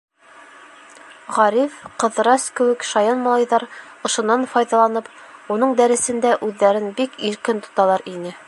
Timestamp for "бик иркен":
7.03-7.67